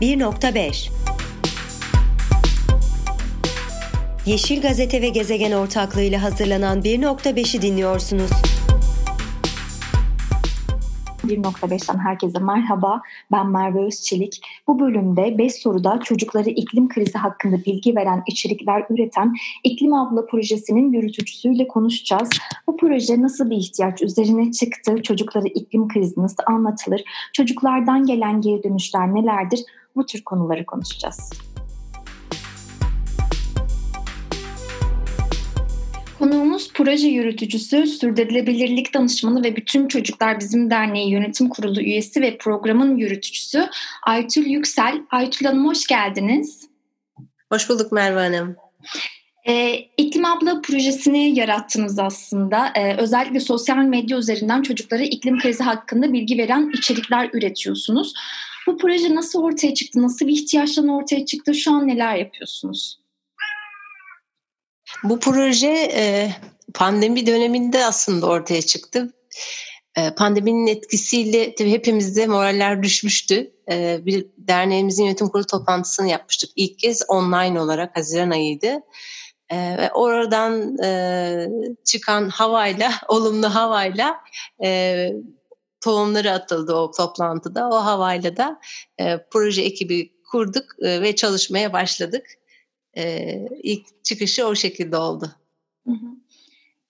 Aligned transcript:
1.5 0.00 0.90
Yeşil 4.26 4.62
Gazete 4.62 5.02
ve 5.02 5.08
Gezegen 5.08 5.52
ortaklığıyla 5.52 6.22
hazırlanan 6.22 6.80
1.5'i 6.80 7.62
dinliyorsunuz. 7.62 8.30
1.5'ten 11.24 11.98
herkese 11.98 12.38
merhaba. 12.38 13.02
Ben 13.32 13.50
Merve 13.50 13.86
Özçelik. 13.86 14.40
Bu 14.68 14.80
bölümde 14.80 15.38
5 15.38 15.54
soruda 15.54 16.00
çocukları 16.04 16.50
iklim 16.50 16.88
krizi 16.88 17.18
hakkında 17.18 17.64
bilgi 17.64 17.96
veren 17.96 18.22
içerikler 18.26 18.86
üreten 18.90 19.34
İklim 19.64 19.94
Abla 19.94 20.26
projesinin 20.26 20.92
yürütücüsüyle 20.92 21.68
konuşacağız. 21.68 22.28
Bu 22.66 22.76
proje 22.76 23.22
nasıl 23.22 23.50
bir 23.50 23.56
ihtiyaç 23.56 24.02
üzerine 24.02 24.52
çıktı? 24.52 25.02
Çocuklara 25.02 25.46
iklim 25.54 25.88
krizi 25.88 26.20
nasıl 26.20 26.42
anlatılır? 26.46 27.04
Çocuklardan 27.32 28.06
gelen 28.06 28.40
geri 28.40 28.62
dönüşler 28.62 29.14
nelerdir? 29.14 29.60
Bu 29.96 30.06
tür 30.06 30.22
konuları 30.24 30.66
konuşacağız. 30.66 31.30
Konuğumuz 36.18 36.72
proje 36.72 37.08
yürütücüsü, 37.08 37.86
sürdürülebilirlik 37.86 38.94
danışmanı 38.94 39.44
ve 39.44 39.56
Bütün 39.56 39.88
Çocuklar 39.88 40.40
Bizim 40.40 40.70
Derneği 40.70 41.10
Yönetim 41.10 41.48
Kurulu 41.48 41.80
üyesi 41.80 42.20
ve 42.20 42.38
programın 42.38 42.96
yürütücüsü 42.96 43.68
Aytül 44.02 44.46
Yüksel. 44.46 45.02
Aytül 45.10 45.46
Hanım 45.46 45.68
hoş 45.68 45.86
geldiniz. 45.86 46.68
Hoş 47.52 47.68
bulduk 47.68 47.92
Merve 47.92 48.20
Hanım. 48.20 48.56
Ee, 49.48 49.74
İklim 49.96 50.24
Abla 50.24 50.60
projesini 50.60 51.38
yarattınız 51.38 51.98
aslında. 51.98 52.72
Ee, 52.74 52.96
özellikle 52.96 53.40
sosyal 53.40 53.76
medya 53.76 54.18
üzerinden 54.18 54.62
çocuklara 54.62 55.02
iklim 55.02 55.38
krizi 55.38 55.64
hakkında 55.64 56.12
bilgi 56.12 56.38
veren 56.38 56.70
içerikler 56.74 57.30
üretiyorsunuz. 57.32 58.14
Bu 58.70 58.78
proje 58.78 59.14
nasıl 59.14 59.42
ortaya 59.42 59.74
çıktı? 59.74 60.02
Nasıl 60.02 60.26
bir 60.26 60.32
ihtiyaçtan 60.32 60.88
ortaya 60.88 61.26
çıktı? 61.26 61.54
Şu 61.54 61.72
an 61.72 61.88
neler 61.88 62.16
yapıyorsunuz? 62.16 63.00
Bu 65.04 65.20
proje 65.20 65.90
e, 65.94 66.30
pandemi 66.74 67.26
döneminde 67.26 67.84
aslında 67.84 68.26
ortaya 68.26 68.62
çıktı. 68.62 69.12
E, 69.96 70.14
pandeminin 70.14 70.66
etkisiyle 70.66 71.54
tabii 71.54 71.70
hepimizde 71.70 72.26
moraller 72.26 72.82
düşmüştü. 72.82 73.52
E, 73.70 73.98
bir 74.06 74.26
derneğimizin 74.38 75.04
yönetim 75.04 75.28
kurulu 75.28 75.46
toplantısını 75.46 76.08
yapmıştık. 76.08 76.50
İlk 76.56 76.78
kez 76.78 77.02
online 77.08 77.60
olarak 77.60 77.96
Haziran 77.96 78.30
ayıydı. 78.30 78.80
ve 79.52 79.92
oradan 79.92 80.76
çıkan 81.84 82.28
havayla, 82.28 82.92
olumlu 83.08 83.54
havayla 83.54 84.16
tohumları 85.80 86.32
atıldı 86.32 86.74
o 86.74 86.90
toplantıda. 86.90 87.68
O 87.68 87.74
havayla 87.74 88.36
da 88.36 88.60
proje 89.30 89.62
ekibi 89.62 90.12
kurduk 90.30 90.64
ve 90.82 91.16
çalışmaya 91.16 91.72
başladık 91.72 92.26
e, 92.96 93.34
ilk 93.62 94.04
çıkışı 94.04 94.46
o 94.46 94.54
şekilde 94.54 94.96
oldu. 94.96 95.36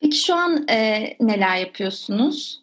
Peki 0.01 0.17
şu 0.17 0.35
an 0.35 0.69
e, 0.69 1.17
neler 1.21 1.57
yapıyorsunuz? 1.57 2.63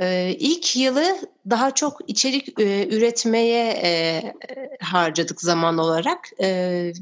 Ee, 0.00 0.36
ilk 0.38 0.76
yılı 0.76 1.18
daha 1.50 1.74
çok 1.74 1.98
içerik 2.06 2.60
e, 2.60 2.88
üretmeye 2.88 3.80
e, 3.82 4.22
harcadık 4.80 5.40
zaman 5.40 5.78
olarak. 5.78 6.30
E, 6.42 6.92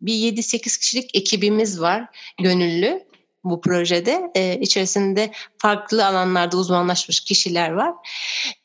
bir 0.00 0.14
7-8 0.14 0.80
kişilik 0.80 1.16
ekibimiz 1.16 1.80
var 1.80 2.06
gönüllü 2.42 3.04
bu 3.44 3.60
projede. 3.60 4.30
E, 4.34 4.58
içerisinde 4.60 5.32
farklı 5.58 6.06
alanlarda 6.06 6.56
uzmanlaşmış 6.56 7.20
kişiler 7.20 7.70
var. 7.70 7.94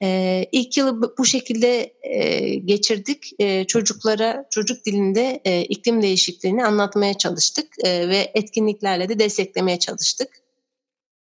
E, 0.04 0.46
ilk 0.52 0.78
yılı 0.78 1.18
bu 1.18 1.26
şekilde 1.26 1.94
e, 2.04 2.56
geçirdik. 2.56 3.32
E, 3.40 3.64
çocuklara 3.64 4.46
çocuk 4.50 4.86
dilinde 4.86 5.42
e, 5.46 5.62
iklim 5.62 6.02
değişikliğini 6.02 6.66
anlatmaya 6.66 7.14
çalıştık 7.14 7.68
e, 7.84 8.10
ve 8.10 8.32
etkinliklerle 8.34 9.10
de 9.10 9.20
desteklemeye 9.20 9.80
çalıştık. 9.80 10.30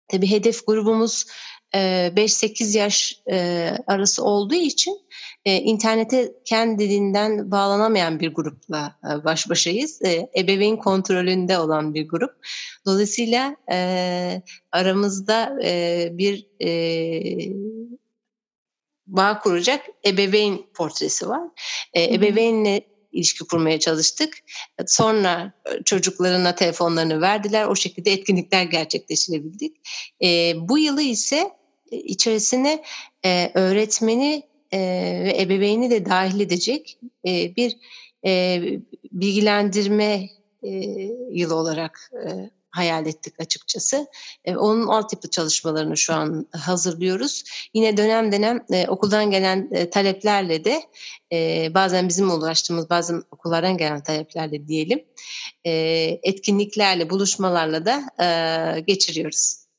Tabii 0.09 0.31
hedef 0.31 0.67
grubumuz 0.67 1.25
5-8 1.73 2.79
yaş 2.79 3.21
arası 3.87 4.25
olduğu 4.25 4.55
için 4.55 5.01
internete 5.45 6.33
kendi 6.45 6.85
dilinden 6.85 7.51
bağlanamayan 7.51 8.21
bir 8.21 8.35
grupla 8.35 8.99
baş 9.25 9.51
başayız. 9.51 10.03
Ebeveyn 10.37 10.77
kontrolünde 10.77 11.59
olan 11.59 11.95
bir 11.95 12.09
grup. 12.09 12.35
Dolayısıyla 12.87 13.57
aramızda 14.73 15.57
bir 16.19 16.47
bağ 19.07 19.39
kuracak 19.39 19.87
ebeveyn 20.07 20.61
portresi 20.75 21.29
var. 21.29 21.49
Ebeveynle 21.97 22.87
ilişki 23.13 23.45
kurmaya 23.45 23.81
çalıştık. 23.81 24.39
Sonra 24.87 25.53
çocuklarına 25.85 26.55
telefonlarını 26.55 27.21
verdiler. 27.21 27.67
O 27.67 27.77
şekilde 27.77 28.13
etkinlikler 28.13 28.63
gerçekleştirebildik. 28.63 29.77
bu 30.69 30.79
yılı 30.79 31.03
ise 31.03 31.51
içerisine 31.91 32.83
e, 33.25 33.51
öğretmeni 33.55 34.43
e, 34.73 34.79
ve 35.25 35.43
ebeveyni 35.43 35.91
de 35.91 36.07
dahil 36.07 36.41
edecek 36.41 36.99
e, 37.27 37.57
bir 37.57 37.77
e, 38.27 38.63
bilgilendirme 39.13 40.29
e, 40.63 40.71
yılı 41.31 41.55
olarak 41.55 42.11
e, 42.27 42.51
hayal 42.71 43.07
ettik 43.07 43.41
açıkçası. 43.41 44.07
E, 44.45 44.57
onun 44.57 44.87
altyapı 44.87 45.31
çalışmalarını 45.31 45.97
şu 45.97 46.15
an 46.15 46.47
hazırlıyoruz. 46.53 47.45
Yine 47.75 47.97
dönem 47.97 48.33
dönem 48.33 48.65
e, 48.73 48.87
okuldan 48.89 49.31
gelen 49.31 49.69
e, 49.73 49.91
taleplerle 49.91 50.65
de 50.65 50.83
e, 51.33 51.69
bazen 51.75 52.09
bizim 52.09 52.31
ulaştığımız 52.31 52.91
bazen 52.91 53.23
okullardan 53.31 53.77
gelen 53.77 54.03
taleplerle 54.03 54.69
diyelim 54.69 55.05
e, 55.65 55.73
etkinliklerle 56.23 57.11
buluşmalarla 57.11 57.85
da 57.85 58.03
e, 58.25 58.81
geçiriyoruz. 58.81 59.70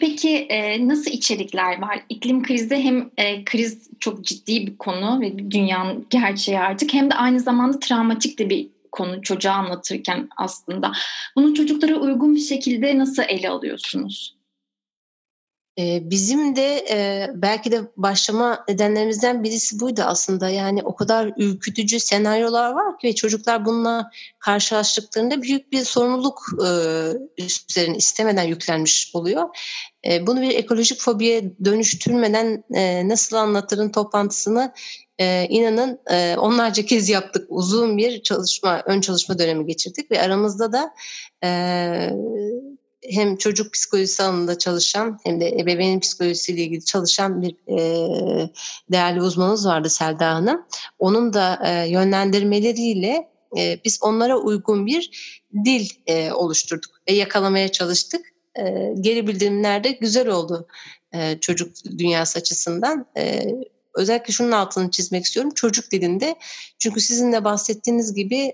Peki 0.00 0.36
e, 0.36 0.88
nasıl 0.88 1.10
içerikler 1.10 1.80
var? 1.80 2.02
İklim 2.08 2.42
krizi 2.42 2.76
hem 2.76 3.10
e, 3.16 3.44
kriz 3.44 3.90
çok 4.00 4.24
ciddi 4.24 4.66
bir 4.66 4.78
konu 4.78 5.20
ve 5.20 5.50
dünyanın 5.50 6.06
gerçeği 6.10 6.58
artık 6.58 6.94
hem 6.94 7.10
de 7.10 7.14
aynı 7.14 7.40
zamanda 7.40 7.78
travmatik 7.78 8.38
de 8.38 8.50
bir 8.50 8.68
konu 8.92 9.22
çocuğa 9.22 9.52
anlatırken 9.52 10.28
aslında. 10.36 10.92
Bunu 11.36 11.54
çocuklara 11.54 11.96
uygun 11.96 12.34
bir 12.34 12.40
şekilde 12.40 12.98
nasıl 12.98 13.22
ele 13.28 13.48
alıyorsunuz? 13.48 14.39
Bizim 16.02 16.56
de 16.56 16.84
belki 17.34 17.72
de 17.72 17.80
başlama 17.96 18.64
nedenlerimizden 18.68 19.44
birisi 19.44 19.80
buydu 19.80 20.02
aslında. 20.04 20.48
Yani 20.48 20.82
o 20.82 20.94
kadar 20.94 21.32
ürkütücü 21.36 22.00
senaryolar 22.00 22.72
var 22.72 22.98
ki 22.98 23.06
ve 23.06 23.14
çocuklar 23.14 23.64
bununla 23.64 24.10
karşılaştıklarında 24.38 25.42
büyük 25.42 25.72
bir 25.72 25.84
sorumluluk 25.84 26.42
üstlerine 27.38 27.96
istemeden 27.96 28.42
yüklenmiş 28.42 29.10
oluyor. 29.14 29.48
Bunu 30.20 30.40
bir 30.40 30.50
ekolojik 30.50 31.00
fobiye 31.00 31.52
dönüştürmeden 31.64 32.64
nasıl 33.08 33.36
anlatırın 33.36 33.92
toplantısını 33.92 34.72
inanın 35.48 35.98
onlarca 36.36 36.84
kez 36.84 37.08
yaptık. 37.08 37.46
Uzun 37.48 37.98
bir 37.98 38.22
çalışma, 38.22 38.82
ön 38.86 39.00
çalışma 39.00 39.38
dönemi 39.38 39.66
geçirdik 39.66 40.10
ve 40.10 40.22
aramızda 40.22 40.72
da 40.72 40.94
hem 43.02 43.36
çocuk 43.36 43.72
psikolojisi 43.72 44.22
alanında 44.22 44.58
çalışan 44.58 45.18
hem 45.24 45.40
de 45.40 45.48
ebeveyn 45.48 46.00
psikolojisiyle 46.00 46.62
ilgili 46.62 46.84
çalışan 46.84 47.42
bir 47.42 47.56
e, 47.68 48.50
değerli 48.92 49.22
uzmanımız 49.22 49.66
vardı 49.66 49.90
Selda 49.90 50.34
Hanım. 50.34 50.66
Onun 50.98 51.32
da 51.32 51.60
e, 51.64 51.88
yönlendirmeleriyle 51.88 53.28
e, 53.58 53.78
biz 53.84 53.98
onlara 54.02 54.38
uygun 54.38 54.86
bir 54.86 55.32
dil 55.64 55.88
e, 56.06 56.32
oluşturduk 56.32 56.90
ve 57.08 57.12
yakalamaya 57.12 57.72
çalıştık. 57.72 58.26
E, 58.58 58.94
geri 59.00 59.26
bildirimlerde 59.26 59.90
güzel 59.90 60.28
oldu 60.28 60.66
e, 61.12 61.38
çocuk 61.40 61.72
dünyası 61.98 62.38
açısından. 62.38 63.06
E, 63.16 63.46
özellikle 63.94 64.32
şunun 64.32 64.52
altını 64.52 64.90
çizmek 64.90 65.24
istiyorum. 65.24 65.52
Çocuk 65.54 65.90
dilinde. 65.90 66.34
Çünkü 66.78 67.00
sizin 67.00 67.32
de 67.32 67.44
bahsettiğiniz 67.44 68.14
gibi 68.14 68.52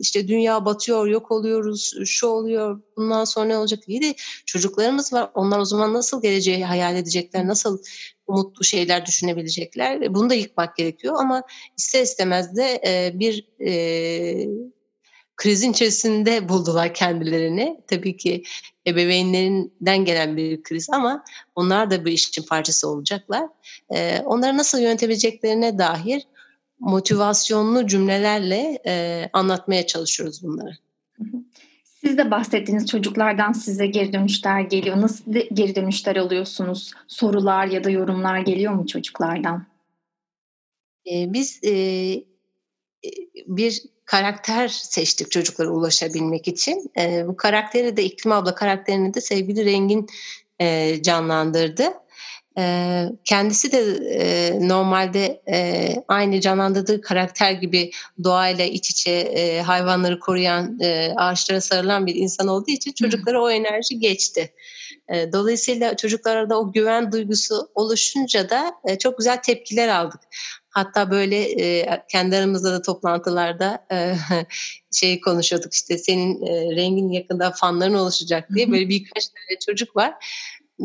işte 0.00 0.28
dünya 0.28 0.64
batıyor, 0.64 1.06
yok 1.06 1.30
oluyoruz, 1.30 1.94
şu 2.04 2.26
oluyor, 2.26 2.80
bundan 2.96 3.24
sonra 3.24 3.46
ne 3.46 3.56
olacak 3.56 3.86
diye 3.86 4.02
de 4.02 4.14
çocuklarımız 4.46 5.12
var. 5.12 5.30
Onlar 5.34 5.58
o 5.58 5.64
zaman 5.64 5.94
nasıl 5.94 6.22
geleceği 6.22 6.64
hayal 6.64 6.96
edecekler, 6.96 7.46
nasıl 7.46 7.78
umutlu 8.26 8.64
şeyler 8.64 9.06
düşünebilecekler? 9.06 10.14
Bunu 10.14 10.30
da 10.30 10.34
yıkmak 10.34 10.76
gerekiyor 10.76 11.14
ama 11.18 11.42
ister 11.76 12.02
istemez 12.02 12.56
de 12.56 12.80
bir 13.14 13.46
krizin 15.40 15.72
içerisinde 15.72 16.48
buldular 16.48 16.94
kendilerini. 16.94 17.80
Tabii 17.86 18.16
ki 18.16 18.42
ebeveynlerinden 18.86 20.04
gelen 20.04 20.36
bir 20.36 20.62
kriz 20.62 20.90
ama 20.90 21.24
onlar 21.54 21.90
da 21.90 22.04
bir 22.04 22.12
işin 22.12 22.42
parçası 22.42 22.88
olacaklar. 22.88 23.48
Ee, 23.94 24.20
onları 24.24 24.56
nasıl 24.56 24.78
yönetebileceklerine 24.80 25.78
dair 25.78 26.22
motivasyonlu 26.80 27.86
cümlelerle 27.86 28.78
e, 28.86 29.24
anlatmaya 29.32 29.86
çalışıyoruz 29.86 30.42
bunları. 30.42 30.76
Siz 31.84 32.18
de 32.18 32.30
bahsettiğiniz 32.30 32.86
çocuklardan 32.86 33.52
size 33.52 33.86
geri 33.86 34.12
dönüşler 34.12 34.60
geliyor. 34.60 35.00
Nasıl 35.00 35.32
geri 35.52 35.74
dönüşler 35.74 36.16
alıyorsunuz? 36.16 36.92
Sorular 37.06 37.66
ya 37.66 37.84
da 37.84 37.90
yorumlar 37.90 38.38
geliyor 38.38 38.72
mu 38.72 38.86
çocuklardan? 38.86 39.66
E, 41.10 41.32
biz 41.32 41.60
e, 41.64 41.72
bir 43.46 43.82
karakter 44.10 44.68
seçtik 44.68 45.30
çocuklara 45.30 45.68
ulaşabilmek 45.68 46.48
için. 46.48 46.90
E, 46.98 47.26
bu 47.26 47.36
karakteri 47.36 47.96
de 47.96 48.04
İklim 48.04 48.32
abla 48.32 48.54
karakterini 48.54 49.14
de 49.14 49.20
sevgili 49.20 49.64
Rengin 49.64 50.06
e, 50.60 50.96
canlandırdı. 51.02 51.84
E, 52.58 53.04
kendisi 53.24 53.72
de 53.72 53.78
e, 54.14 54.68
normalde 54.68 55.42
e, 55.52 55.94
aynı 56.08 56.40
canlandırdığı 56.40 57.00
karakter 57.00 57.52
gibi 57.52 57.90
doğayla 58.24 58.64
iç 58.64 58.90
içe 58.90 59.10
e, 59.10 59.62
hayvanları 59.62 60.20
koruyan, 60.20 60.78
e, 60.80 61.12
ağaçlara 61.16 61.60
sarılan 61.60 62.06
bir 62.06 62.14
insan 62.14 62.48
olduğu 62.48 62.70
için 62.70 62.92
çocuklara 62.92 63.42
o 63.42 63.50
enerji 63.50 63.98
geçti. 63.98 64.52
E, 65.08 65.32
dolayısıyla 65.32 65.96
çocuklara 65.96 66.50
da 66.50 66.58
o 66.58 66.72
güven 66.72 67.12
duygusu 67.12 67.68
oluşunca 67.74 68.50
da 68.50 68.72
e, 68.84 68.98
çok 68.98 69.18
güzel 69.18 69.42
tepkiler 69.42 69.88
aldık. 69.88 70.20
Hatta 70.70 71.10
böyle 71.10 71.42
e, 71.62 71.86
kendi 72.10 72.36
aramızda 72.36 72.72
da 72.72 72.82
toplantılarda 72.82 73.86
e, 73.92 74.14
şey 74.92 75.20
konuşuyorduk 75.20 75.74
işte 75.74 75.98
senin 75.98 76.46
e, 76.46 76.76
rengin 76.76 77.08
yakında 77.08 77.50
fanların 77.50 77.94
oluşacak 77.94 78.48
diye 78.54 78.70
böyle 78.70 78.88
birkaç 78.88 79.28
tane 79.28 79.58
çocuk 79.66 79.96
var 79.96 80.14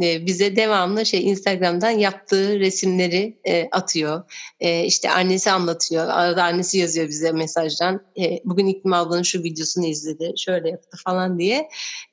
e, 0.03 0.25
bize 0.25 0.55
devamlı 0.55 1.05
şey 1.05 1.29
Instagram'dan 1.29 1.89
yaptığı 1.89 2.59
resimleri 2.59 3.37
e, 3.47 3.67
atıyor. 3.71 4.23
E, 4.59 4.85
işte 4.85 5.11
annesi 5.11 5.51
anlatıyor. 5.51 6.07
Arada 6.07 6.43
annesi 6.43 6.77
yazıyor 6.77 7.07
bize 7.07 7.31
mesajdan. 7.31 8.05
E, 8.19 8.39
bugün 8.45 8.67
İklim 8.67 8.93
ablanın 8.93 9.23
şu 9.23 9.43
videosunu 9.43 9.85
izledi. 9.85 10.33
Şöyle 10.38 10.69
yaptı 10.69 10.97
falan 11.05 11.39
diye. 11.39 11.69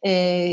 E, 0.06 0.52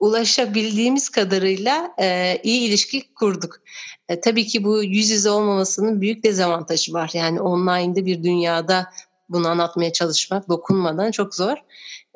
ulaşabildiğimiz 0.00 1.08
kadarıyla 1.08 1.94
e, 2.00 2.38
iyi 2.42 2.68
ilişki 2.68 3.14
kurduk. 3.14 3.60
E, 4.08 4.20
tabii 4.20 4.46
ki 4.46 4.64
bu 4.64 4.82
yüz 4.82 5.10
yüze 5.10 5.30
olmamasının 5.30 6.00
büyük 6.00 6.24
dezavantajı 6.24 6.92
var. 6.92 7.10
Yani 7.14 7.40
online'da 7.40 8.06
bir 8.06 8.22
dünyada 8.22 8.90
bunu 9.28 9.48
anlatmaya 9.48 9.92
çalışmak 9.92 10.48
dokunmadan 10.48 11.10
çok 11.10 11.34
zor. 11.34 11.56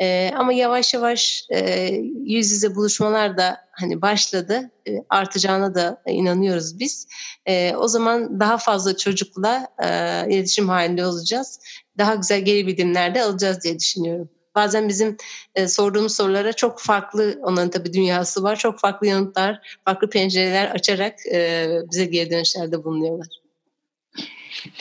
E, 0.00 0.30
ama 0.36 0.52
yavaş 0.52 0.94
yavaş 0.94 1.46
e, 1.50 1.90
yüz 2.24 2.50
yüze 2.50 2.74
buluşmalar 2.74 3.36
da 3.36 3.60
hani 3.72 4.02
başladı. 4.02 4.70
E, 4.88 4.92
artacağına 5.08 5.74
da 5.74 6.02
inanıyoruz 6.06 6.80
biz. 6.80 7.06
E, 7.46 7.76
o 7.76 7.88
zaman 7.88 8.40
daha 8.40 8.58
fazla 8.58 8.96
çocukla 8.96 9.68
e, 9.84 9.88
iletişim 10.34 10.68
halinde 10.68 11.06
olacağız. 11.06 11.60
Daha 11.98 12.14
güzel 12.14 12.40
geri 12.40 12.66
bildirimler 12.66 13.14
de 13.14 13.22
alacağız 13.22 13.62
diye 13.64 13.78
düşünüyorum. 13.78 14.28
Bazen 14.54 14.88
bizim 14.88 15.16
e, 15.54 15.68
sorduğumuz 15.68 16.16
sorulara 16.16 16.52
çok 16.52 16.80
farklı, 16.80 17.38
onların 17.42 17.70
tabii 17.70 17.92
dünyası 17.92 18.42
var. 18.42 18.56
Çok 18.56 18.80
farklı 18.80 19.06
yanıtlar, 19.06 19.78
farklı 19.84 20.10
pencereler 20.10 20.70
açarak 20.70 21.26
e, 21.32 21.68
bize 21.92 22.04
geri 22.04 22.30
dönüşlerde 22.30 22.84
bulunuyorlar. 22.84 23.42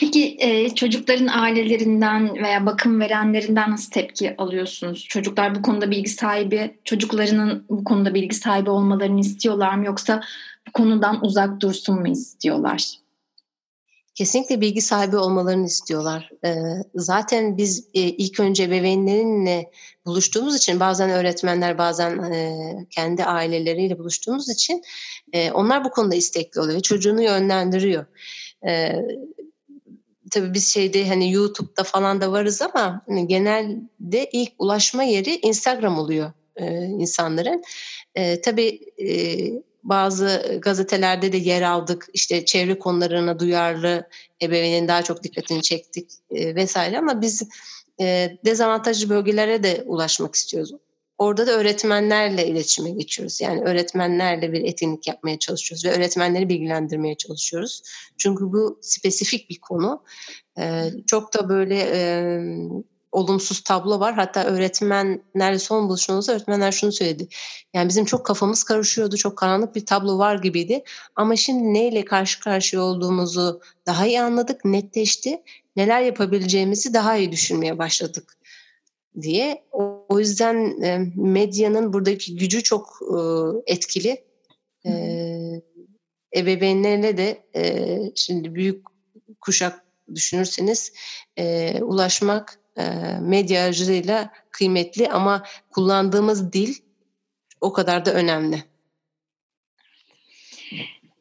Peki 0.00 0.36
e, 0.38 0.74
çocukların 0.74 1.26
ailelerinden 1.26 2.34
veya 2.34 2.66
bakım 2.66 3.00
verenlerinden 3.00 3.70
nasıl 3.70 3.90
tepki 3.90 4.34
alıyorsunuz? 4.38 5.06
Çocuklar 5.08 5.54
bu 5.54 5.62
konuda 5.62 5.90
bilgi 5.90 6.10
sahibi, 6.10 6.76
çocuklarının 6.84 7.66
bu 7.68 7.84
konuda 7.84 8.14
bilgi 8.14 8.34
sahibi 8.34 8.70
olmalarını 8.70 9.20
istiyorlar 9.20 9.74
mı 9.74 9.86
yoksa 9.86 10.22
bu 10.68 10.72
konudan 10.72 11.24
uzak 11.24 11.60
dursun 11.60 12.00
mu 12.00 12.08
istiyorlar? 12.08 13.01
Kesinlikle 14.22 14.60
bilgi 14.60 14.82
sahibi 14.82 15.16
olmalarını 15.16 15.66
istiyorlar. 15.66 16.30
Ee, 16.44 16.54
zaten 16.94 17.56
biz 17.56 17.88
e, 17.94 18.00
ilk 18.00 18.40
önce 18.40 18.70
bebeğinlerinle 18.70 19.70
buluştuğumuz 20.06 20.56
için 20.56 20.80
bazen 20.80 21.10
öğretmenler 21.10 21.78
bazen 21.78 22.18
e, 22.18 22.56
kendi 22.90 23.24
aileleriyle 23.24 23.98
buluştuğumuz 23.98 24.48
için 24.48 24.82
e, 25.32 25.50
onlar 25.50 25.84
bu 25.84 25.90
konuda 25.90 26.14
istekli 26.14 26.60
oluyor. 26.60 26.80
Çocuğunu 26.80 27.22
yönlendiriyor. 27.22 28.06
E, 28.66 28.92
tabii 30.30 30.54
biz 30.54 30.68
şeyde 30.68 31.08
hani 31.08 31.32
YouTube'da 31.32 31.84
falan 31.84 32.20
da 32.20 32.32
varız 32.32 32.62
ama 32.62 33.02
hani 33.08 33.26
genelde 33.26 34.30
ilk 34.32 34.52
ulaşma 34.58 35.02
yeri 35.02 35.36
Instagram 35.36 35.98
oluyor 35.98 36.32
insanların. 36.98 37.62
E, 38.14 38.40
tabii 38.40 38.80
bazı 39.82 40.58
gazetelerde 40.62 41.32
de 41.32 41.36
yer 41.36 41.62
aldık. 41.62 42.06
İşte 42.12 42.44
çevre 42.44 42.78
konularına 42.78 43.38
duyarlı 43.38 44.08
ebeveynin 44.42 44.88
daha 44.88 45.02
çok 45.02 45.22
dikkatini 45.22 45.62
çektik 45.62 46.10
e, 46.30 46.54
vesaire 46.54 46.98
ama 46.98 47.20
biz 47.20 47.42
e, 48.00 48.36
dezavantajlı 48.44 49.10
bölgelere 49.10 49.62
de 49.62 49.82
ulaşmak 49.86 50.34
istiyoruz. 50.34 50.72
Orada 51.18 51.46
da 51.46 51.50
öğretmenlerle 51.50 52.46
iletişime 52.46 52.90
geçiyoruz. 52.90 53.40
Yani 53.40 53.60
öğretmenlerle 53.60 54.52
bir 54.52 54.64
etkinlik 54.64 55.06
yapmaya 55.06 55.38
çalışıyoruz 55.38 55.84
ve 55.84 55.90
öğretmenleri 55.90 56.48
bilgilendirmeye 56.48 57.14
çalışıyoruz. 57.14 57.82
Çünkü 58.18 58.44
bu 58.44 58.78
spesifik 58.82 59.50
bir 59.50 59.58
konu. 59.60 60.02
Çok 61.06 61.34
da 61.34 61.48
böyle 61.48 61.78
e, 61.80 62.40
olumsuz 63.12 63.60
tablo 63.60 64.00
var. 64.00 64.14
Hatta 64.14 64.44
öğretmenlerle 64.44 65.58
son 65.58 65.88
buluşmamızda 65.88 66.32
öğretmenler 66.32 66.72
şunu 66.72 66.92
söyledi. 66.92 67.28
Yani 67.74 67.88
bizim 67.88 68.04
çok 68.04 68.26
kafamız 68.26 68.64
karışıyordu. 68.64 69.16
Çok 69.16 69.38
karanlık 69.38 69.74
bir 69.74 69.86
tablo 69.86 70.18
var 70.18 70.36
gibiydi. 70.36 70.84
Ama 71.16 71.36
şimdi 71.36 71.74
neyle 71.74 72.04
karşı 72.04 72.40
karşıya 72.40 72.82
olduğumuzu 72.82 73.60
daha 73.86 74.06
iyi 74.06 74.20
anladık, 74.20 74.64
netleşti. 74.64 75.42
Neler 75.76 76.00
yapabileceğimizi 76.00 76.94
daha 76.94 77.16
iyi 77.16 77.32
düşünmeye 77.32 77.78
başladık 77.78 78.38
diye. 79.20 79.64
O, 80.08 80.18
yüzden 80.18 80.82
e, 80.82 81.12
medyanın 81.16 81.92
buradaki 81.92 82.36
gücü 82.36 82.62
çok 82.62 82.98
e, 83.02 83.18
etkili. 83.72 84.24
E, 84.86 84.92
ebeveynlerle 86.36 87.16
de 87.16 87.42
e, 87.56 87.98
şimdi 88.14 88.54
büyük 88.54 88.86
kuşak 89.40 89.84
düşünürseniz 90.14 90.92
e, 91.36 91.74
ulaşmak 91.82 92.61
medya 93.20 93.64
aracılığıyla 93.64 94.30
kıymetli 94.50 95.08
ama 95.08 95.42
kullandığımız 95.70 96.52
dil 96.52 96.74
o 97.60 97.72
kadar 97.72 98.04
da 98.04 98.12
önemli. 98.12 98.64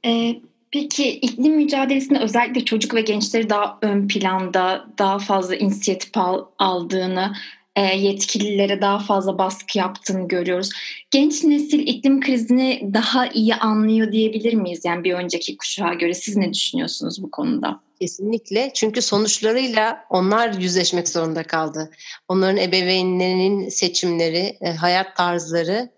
E, 0.06 0.36
peki 0.72 1.10
iklim 1.10 1.56
mücadelesinde 1.56 2.20
özellikle 2.20 2.66
çocuk 2.66 2.94
ve 2.94 3.02
gençleri 3.02 3.50
daha 3.50 3.78
ön 3.82 4.08
planda, 4.08 4.88
daha 4.98 5.20
fazla 5.20 5.56
inisiyatif 5.56 6.18
al, 6.18 6.46
aldığını 6.58 7.34
e, 7.76 7.82
yetkililere 7.82 8.82
daha 8.82 9.00
fazla 9.00 9.38
baskı 9.38 9.78
yaptığını 9.78 10.28
görüyoruz. 10.28 10.70
Genç 11.12 11.44
nesil 11.44 11.80
iklim 11.80 12.22
krizini 12.22 12.90
daha 12.94 13.28
iyi 13.28 13.56
anlıyor 13.56 14.12
diyebilir 14.12 14.54
miyiz? 14.54 14.86
Yani 14.86 15.04
bir 15.04 15.14
önceki 15.14 15.58
kuşağa 15.58 15.94
göre 15.94 16.14
siz 16.14 16.38
ne 16.38 16.54
düşünüyorsunuz 16.54 17.24
bu 17.24 17.32
konuda? 17.32 17.80
Kesinlikle 18.02 18.72
çünkü 18.74 19.02
sonuçlarıyla 19.02 20.06
onlar 20.10 20.54
yüzleşmek 20.54 21.10
zorunda 21.10 21.44
kaldı. 21.44 21.92
Onların 22.28 22.58
ebeveynlerinin 22.58 23.70
seçimleri, 23.70 24.58
e, 24.62 24.72
hayat 24.72 25.18
tarzları 25.18 25.90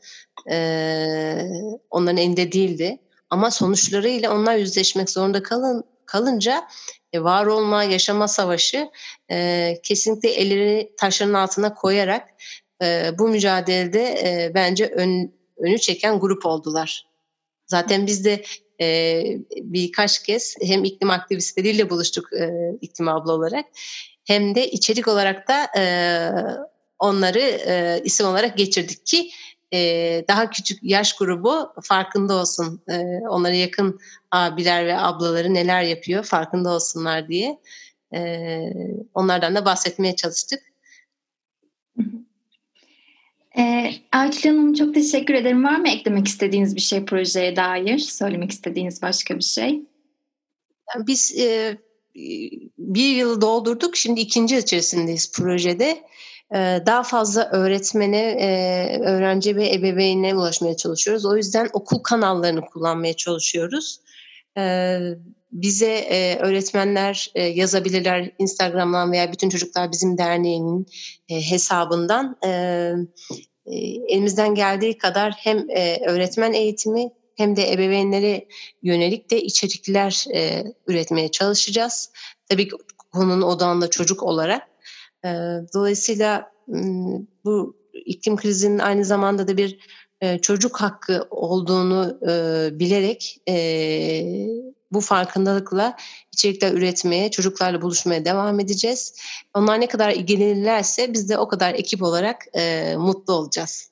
e, 0.51 0.57
onların 1.89 2.17
elinde 2.17 2.51
değildi. 2.51 2.97
Ama 3.29 3.51
sonuçlarıyla 3.51 4.35
onlar 4.35 4.55
yüzleşmek 4.55 5.09
zorunda 5.09 5.43
kalın, 5.43 5.83
kalınca 6.05 6.67
e, 7.13 7.23
var 7.23 7.45
olma, 7.45 7.83
yaşama 7.83 8.27
savaşı 8.27 8.89
kesinlikle 9.83 10.29
elleri 10.29 10.91
taşların 10.97 11.33
altına 11.33 11.73
koyarak 11.73 12.29
bu 13.19 13.27
mücadelede 13.27 14.51
bence 14.55 14.85
ön, 14.85 15.33
önü 15.57 15.79
çeken 15.79 16.19
grup 16.19 16.45
oldular. 16.45 17.12
Zaten 17.65 18.07
biz 18.07 18.25
de 18.25 18.43
e, 18.81 19.23
birkaç 19.51 20.23
kez 20.23 20.55
hem 20.61 20.83
iklim 20.83 21.09
aktivistleriyle 21.09 21.89
buluştuk 21.89 22.33
e, 22.33 22.51
iklim 22.81 23.07
abla 23.07 23.33
olarak 23.33 23.65
hem 24.25 24.55
de 24.55 24.71
içerik 24.71 25.07
olarak 25.07 25.47
da 25.47 25.79
e, 25.79 25.83
onları 26.99 27.39
e, 27.39 28.01
isim 28.03 28.27
olarak 28.27 28.57
geçirdik 28.57 29.05
ki 29.05 29.29
e, 29.73 29.79
daha 30.27 30.49
küçük 30.49 30.79
yaş 30.83 31.15
grubu 31.15 31.73
farkında 31.83 32.35
olsun. 32.35 32.81
E, 32.89 32.97
onlara 33.29 33.53
yakın 33.53 33.99
abiler 34.31 34.85
ve 34.85 34.97
ablaları 34.97 35.53
neler 35.53 35.83
yapıyor 35.83 36.23
farkında 36.23 36.69
olsunlar 36.69 37.27
diye. 37.27 37.59
E, 38.15 38.59
onlardan 39.13 39.55
da 39.55 39.65
bahsetmeye 39.65 40.15
çalıştık. 40.15 40.72
E, 43.57 43.91
Aytül 44.11 44.49
Hanım 44.49 44.73
çok 44.73 44.93
teşekkür 44.93 45.33
ederim. 45.33 45.63
Var 45.63 45.79
mı 45.79 45.89
eklemek 45.89 46.27
istediğiniz 46.27 46.75
bir 46.75 46.81
şey 46.81 47.05
projeye 47.05 47.55
dair? 47.55 47.97
Söylemek 47.97 48.51
istediğiniz 48.51 49.01
başka 49.01 49.37
bir 49.37 49.43
şey? 49.43 49.81
Biz 50.97 51.39
e, 51.39 51.77
bir 52.77 53.15
yıl 53.15 53.41
doldurduk. 53.41 53.95
Şimdi 53.95 54.19
ikinci 54.19 54.57
içerisindeyiz 54.57 55.31
projede. 55.31 56.03
Ee, 56.55 56.83
daha 56.85 57.03
fazla 57.03 57.49
öğretmene, 57.51 58.19
e, 58.19 58.99
öğrenci 58.99 59.55
ve 59.55 59.73
ebeveyne 59.73 60.35
ulaşmaya 60.35 60.77
çalışıyoruz. 60.77 61.25
O 61.25 61.37
yüzden 61.37 61.69
okul 61.73 61.99
kanallarını 61.99 62.61
kullanmaya 62.61 63.13
çalışıyoruz. 63.13 63.99
Ee, 64.57 64.99
bize 65.53 65.91
e, 65.91 66.37
öğretmenler 66.39 67.31
e, 67.35 67.43
yazabilirler 67.43 68.31
Instagram'dan 68.39 69.11
veya 69.11 69.31
bütün 69.31 69.49
çocuklar 69.49 69.91
bizim 69.91 70.17
derneğinin 70.17 70.85
hesabından. 71.29 72.37
Elimizden 74.07 74.55
geldiği 74.55 74.97
kadar 74.97 75.33
hem 75.37 75.57
öğretmen 76.07 76.53
eğitimi 76.53 77.09
hem 77.35 77.55
de 77.55 77.71
ebeveynlere 77.71 78.47
yönelik 78.81 79.31
de 79.31 79.41
içerikler 79.41 80.25
üretmeye 80.87 81.31
çalışacağız. 81.31 82.11
Tabii 82.49 82.69
ki 82.69 82.75
konunun 83.13 83.41
odağında 83.41 83.89
çocuk 83.89 84.23
olarak. 84.23 84.63
E, 85.25 85.29
dolayısıyla 85.73 86.51
bu 87.45 87.77
iklim 88.05 88.35
krizinin 88.35 88.79
aynı 88.79 89.05
zamanda 89.05 89.47
da 89.47 89.57
bir 89.57 89.79
e, 90.21 90.37
çocuk 90.37 90.81
hakkı 90.81 91.27
olduğunu 91.29 92.19
e, 92.29 92.79
bilerek 92.79 93.41
e, 93.49 93.55
bu 94.93 95.01
farkındalıkla 95.01 95.97
içerikler 96.33 96.71
üretmeye, 96.71 97.31
çocuklarla 97.31 97.81
buluşmaya 97.81 98.25
devam 98.25 98.59
edeceğiz. 98.59 99.15
Onlar 99.53 99.81
ne 99.81 99.87
kadar 99.87 100.11
ilgilenirlerse 100.11 101.13
biz 101.13 101.29
de 101.29 101.37
o 101.37 101.47
kadar 101.47 101.73
ekip 101.73 102.03
olarak 102.03 102.45
e, 102.55 102.95
mutlu 102.97 103.33
olacağız. 103.33 103.91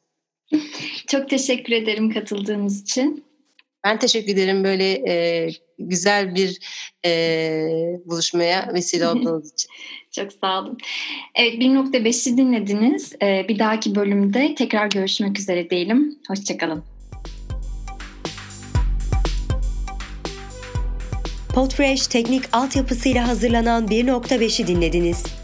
Çok 1.07 1.29
teşekkür 1.29 1.73
ederim 1.73 2.13
katıldığınız 2.13 2.81
için. 2.81 3.25
Ben 3.83 3.99
teşekkür 3.99 4.33
ederim 4.33 4.63
böyle 4.63 5.09
e, 5.09 5.49
güzel 5.79 6.35
bir 6.35 6.59
e, 7.05 7.11
buluşmaya 8.05 8.71
vesile 8.73 9.07
olduğunuz 9.09 9.51
için. 9.51 9.69
Çok 10.11 10.33
sağ 10.33 10.61
olun. 10.61 10.77
Evet 11.35 11.53
1.5'i 11.53 12.37
dinlediniz. 12.37 13.13
Ee, 13.21 13.45
bir 13.49 13.59
dahaki 13.59 13.95
bölümde 13.95 14.55
tekrar 14.55 14.89
görüşmek 14.89 15.39
üzere 15.39 15.69
diyelim. 15.69 16.19
Hoşçakalın. 16.27 16.90
Podfresh 21.53 22.07
teknik 22.07 22.43
altyapısıyla 22.53 23.27
hazırlanan 23.27 23.87
1.5'i 23.87 24.67
dinlediniz. 24.67 25.40